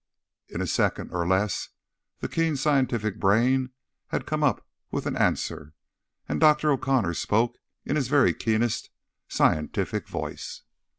In 0.49 0.61
a 0.61 0.65
second 0.65 1.11
or 1.13 1.27
less, 1.27 1.69
the 2.21 2.27
keen 2.27 2.55
scientific 2.55 3.19
brain 3.19 3.69
had 4.07 4.25
come 4.25 4.43
up 4.43 4.67
with 4.89 5.05
an 5.05 5.15
answer, 5.15 5.75
and 6.27 6.39
Dr. 6.39 6.71
O'Connor 6.71 7.13
spoke 7.13 7.59
in 7.85 7.97
his 7.97 8.07
very 8.07 8.33
keenest 8.33 8.89
scientific 9.27 10.07
voice. 10.07 10.63